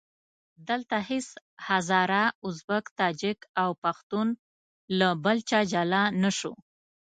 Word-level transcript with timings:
دلته 0.67 0.95
هېڅ 1.09 1.27
هزاره، 1.67 2.23
ازبک، 2.47 2.85
تاجک 2.99 3.39
او 3.61 3.69
پښتون 3.83 4.27
له 4.99 5.09
بل 5.23 5.37
چا 5.49 5.59
جلا 5.71 6.03
نه 6.23 6.31
شو. 6.37 6.53